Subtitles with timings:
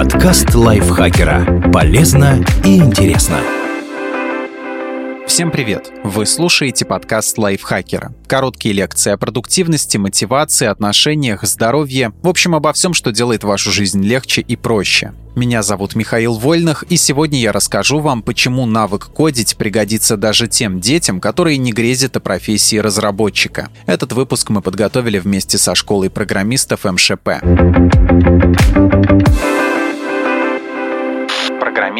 [0.00, 1.70] Подкаст лайфхакера.
[1.74, 3.36] Полезно и интересно.
[5.26, 5.92] Всем привет!
[6.04, 8.14] Вы слушаете подкаст лайфхакера.
[8.26, 12.14] Короткие лекции о продуктивности, мотивации, отношениях, здоровье.
[12.22, 15.12] В общем, обо всем, что делает вашу жизнь легче и проще.
[15.36, 20.80] Меня зовут Михаил Вольных, и сегодня я расскажу вам, почему навык кодить пригодится даже тем
[20.80, 23.68] детям, которые не грезят о профессии разработчика.
[23.84, 27.28] Этот выпуск мы подготовили вместе со школой программистов МШП.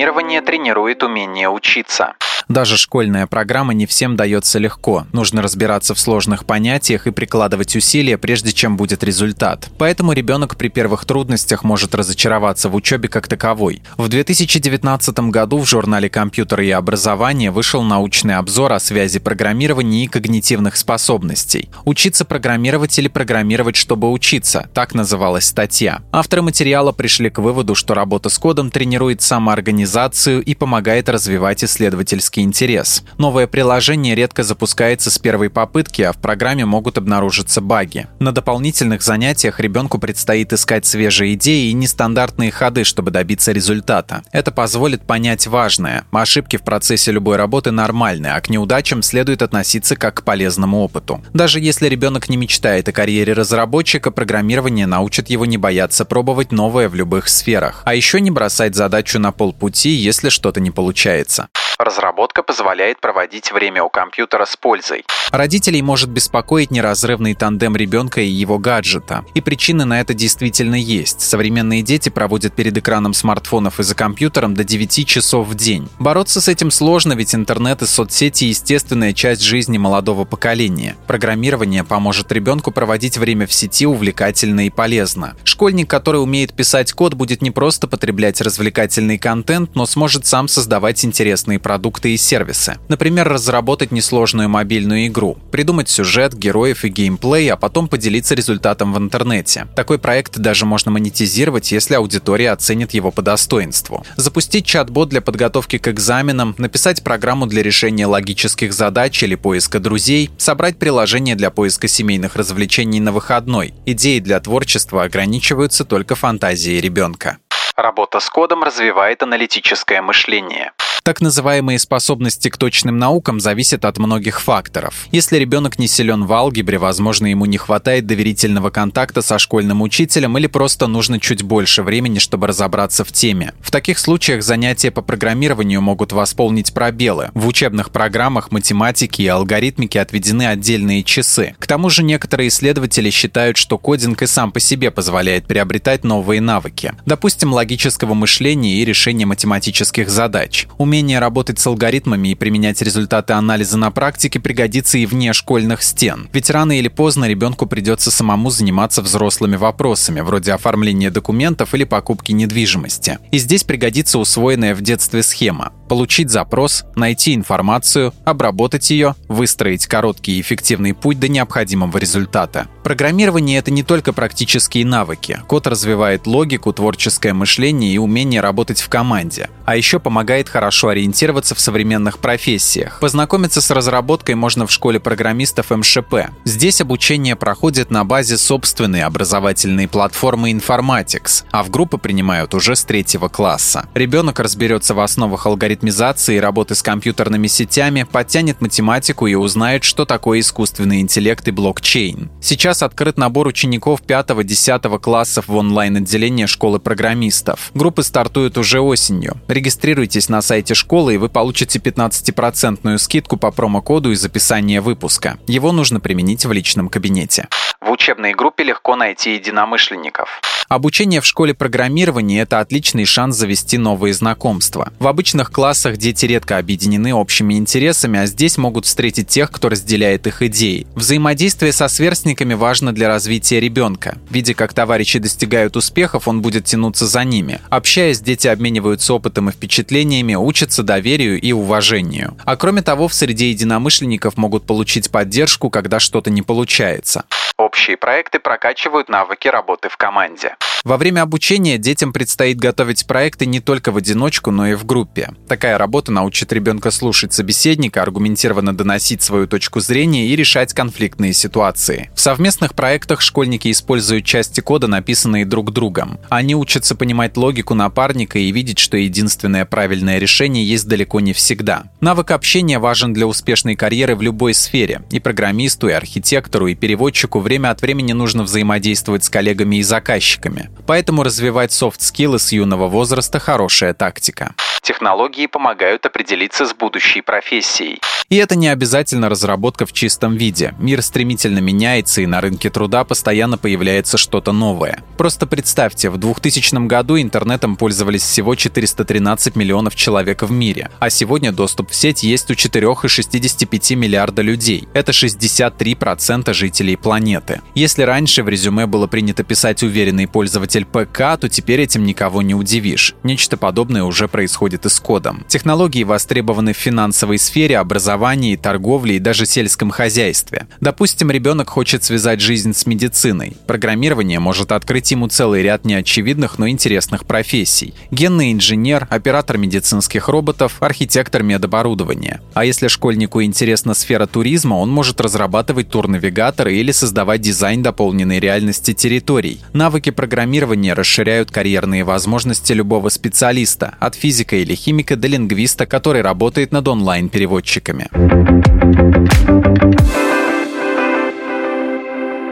[0.00, 2.14] Программирование тренирует умение учиться.
[2.50, 5.06] Даже школьная программа не всем дается легко.
[5.12, 9.70] Нужно разбираться в сложных понятиях и прикладывать усилия, прежде чем будет результат.
[9.78, 13.82] Поэтому ребенок при первых трудностях может разочароваться в учебе как таковой.
[13.96, 20.08] В 2019 году в журнале «Компьютеры и образование» вышел научный обзор о связи программирования и
[20.08, 21.70] когнитивных способностей.
[21.84, 26.02] «Учиться программировать или программировать, чтобы учиться»– так называлась статья.
[26.10, 32.39] Авторы материала пришли к выводу, что работа с кодом тренирует самоорганизацию и помогает развивать исследовательские
[32.40, 33.02] потребительский интерес.
[33.18, 38.06] Новое приложение редко запускается с первой попытки, а в программе могут обнаружиться баги.
[38.18, 44.22] На дополнительных занятиях ребенку предстоит искать свежие идеи и нестандартные ходы, чтобы добиться результата.
[44.32, 46.04] Это позволит понять важное.
[46.12, 51.22] Ошибки в процессе любой работы нормальны, а к неудачам следует относиться как к полезному опыту.
[51.32, 56.88] Даже если ребенок не мечтает о карьере разработчика, программирование научит его не бояться пробовать новое
[56.88, 57.82] в любых сферах.
[57.84, 61.48] А еще не бросать задачу на полпути, если что-то не получается.
[61.80, 65.04] Разработка позволяет проводить время у компьютера с пользой.
[65.30, 69.24] Родителей может беспокоить неразрывный тандем ребенка и его гаджета.
[69.34, 71.20] И причины на это действительно есть.
[71.20, 75.88] Современные дети проводят перед экраном смартфонов и за компьютером до 9 часов в день.
[75.98, 80.96] Бороться с этим сложно, ведь интернет и соцсети– естественная часть жизни молодого поколения.
[81.06, 85.36] Программирование поможет ребенку проводить время в сети увлекательно и полезно.
[85.44, 91.04] Школьник, который умеет писать код, будет не просто потреблять развлекательный контент, но сможет сам создавать
[91.04, 92.78] интересные продукты и сервисы.
[92.88, 98.98] Например, разработать несложную мобильную игру, придумать сюжет, героев и геймплей, а потом поделиться результатом в
[98.98, 99.68] интернете.
[99.76, 104.04] Такой проект даже можно монетизировать, если аудитория оценит его по достоинству.
[104.16, 110.30] Запустить чат-бот для подготовки к экзаменам, написать программу для решения логических задач или поиска друзей,
[110.38, 113.74] собрать приложение для поиска семейных развлечений на выходной.
[113.86, 117.38] Идеи для творчества ограничиваются только фантазией ребенка.
[117.76, 120.72] Работа с кодом развивает аналитическое мышление.
[121.10, 125.08] Так называемые способности к точным наукам зависят от многих факторов.
[125.10, 130.38] Если ребенок не силен в алгебре, возможно, ему не хватает доверительного контакта со школьным учителем
[130.38, 133.54] или просто нужно чуть больше времени, чтобы разобраться в теме.
[133.60, 137.30] В таких случаях занятия по программированию могут восполнить пробелы.
[137.34, 141.56] В учебных программах математики и алгоритмики отведены отдельные часы.
[141.58, 146.40] К тому же некоторые исследователи считают, что кодинг и сам по себе позволяет приобретать новые
[146.40, 146.94] навыки.
[147.04, 150.68] Допустим, логического мышления и решения математических задач.
[150.78, 156.28] Умение работать с алгоритмами и применять результаты анализа на практике пригодится и вне школьных стен.
[156.32, 162.32] Ведь рано или поздно ребенку придется самому заниматься взрослыми вопросами, вроде оформления документов или покупки
[162.32, 163.18] недвижимости.
[163.30, 165.72] И здесь пригодится усвоенная в детстве схема.
[165.88, 172.68] Получить запрос, найти информацию, обработать ее, выстроить короткий и эффективный путь до необходимого результата.
[172.84, 175.40] Программирование— это не только практические навыки.
[175.48, 179.50] Код развивает логику, творческое мышление и умение работать в команде.
[179.66, 183.00] А еще помогает хорошо хорошо ориентироваться в современных профессиях.
[183.00, 186.30] Познакомиться с разработкой можно в школе программистов МШП.
[186.44, 192.84] Здесь обучение проходит на базе собственной образовательной платформы Informatics, а в группы принимают уже с
[192.84, 193.90] третьего класса.
[193.94, 200.06] Ребенок разберется в основах алгоритмизации и работы с компьютерными сетями, подтянет математику и узнает, что
[200.06, 202.30] такое искусственный интеллект и блокчейн.
[202.40, 207.70] Сейчас открыт набор учеников 5-10 классов в онлайн-отделение школы программистов.
[207.74, 209.36] Группы стартуют уже осенью.
[209.46, 215.36] Регистрируйтесь на сайте сайте школы, и вы получите 15% скидку по промокоду из описания выпуска.
[215.48, 217.48] Его нужно применить в личном кабинете.
[217.80, 220.28] В учебной группе легко найти единомышленников.
[220.68, 224.92] Обучение в школе программирования– это отличный шанс завести новые знакомства.
[225.00, 230.28] В обычных классах дети редко объединены общими интересами, а здесь могут встретить тех, кто разделяет
[230.28, 230.86] их идеи.
[230.94, 234.18] Взаимодействие со сверстниками важно для развития ребенка.
[234.30, 237.60] Видя, как товарищи достигают успехов, он будет тянуться за ними.
[237.68, 242.36] Общаясь, дети обмениваются опытом и впечатлениями, учатся учатся доверию и уважению.
[242.44, 247.24] А кроме того, в среде единомышленников могут получить поддержку, когда что-то не получается.
[247.60, 250.56] Общие проекты прокачивают навыки работы в команде.
[250.82, 255.28] Во время обучения детям предстоит готовить проекты не только в одиночку, но и в группе.
[255.46, 262.10] Такая работа научит ребенка слушать собеседника, аргументированно доносить свою точку зрения и решать конфликтные ситуации.
[262.14, 266.18] В совместных проектах школьники используют части кода, написанные друг другом.
[266.30, 271.82] Они учатся понимать логику напарника и видеть, что единственное правильное решение есть далеко не всегда.
[272.00, 275.02] Навык общения важен для успешной карьеры в любой сфере.
[275.10, 280.70] И программисту, и архитектору, и переводчику время от времени нужно взаимодействовать с коллегами и заказчиками.
[280.86, 284.54] Поэтому развивать софт-скиллы с юного возраста– хорошая тактика.
[284.90, 288.00] Технологии помогают определиться с будущей профессией.
[288.28, 290.74] И это не обязательно разработка в чистом виде.
[290.80, 295.04] Мир стремительно меняется, и на рынке труда постоянно появляется что-то новое.
[295.16, 301.52] Просто представьте, в 2000 году интернетом пользовались всего 413 миллионов человек в мире, а сегодня
[301.52, 304.88] доступ в сеть есть у 4,65 миллиарда людей.
[304.92, 307.60] Это 63% жителей планеты.
[307.76, 312.56] Если раньше в резюме было принято писать уверенный пользователь ПК, то теперь этим никого не
[312.56, 313.14] удивишь.
[313.22, 315.44] Нечто подобное уже происходит и с кодом.
[315.48, 320.66] Технологии востребованы в финансовой сфере, образовании, торговле и даже сельском хозяйстве.
[320.80, 323.56] Допустим, ребенок хочет связать жизнь с медициной.
[323.66, 327.94] Программирование может открыть ему целый ряд неочевидных, но интересных профессий.
[328.10, 332.40] Генный инженер, оператор медицинских роботов, архитектор медоборудования.
[332.54, 338.92] А если школьнику интересна сфера туризма, он может разрабатывать турнавигаторы или создавать дизайн дополненной реальности
[338.92, 339.60] территорий.
[339.72, 346.70] Навыки программирования расширяют карьерные возможности любого специалиста, от физика или химика до лингвиста, который работает
[346.70, 348.08] над онлайн-переводчиками.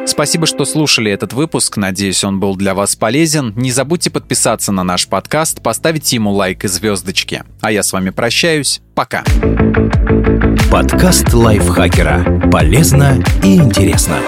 [0.04, 1.76] Спасибо, что слушали этот выпуск.
[1.76, 3.52] Надеюсь, он был для вас полезен.
[3.54, 7.44] Не забудьте подписаться на наш подкаст, поставить ему лайк и звездочки.
[7.60, 8.80] А я с вами прощаюсь.
[8.96, 9.22] Пока.
[10.72, 12.50] Подкаст лайфхакера.
[12.50, 14.18] Полезно и интересно.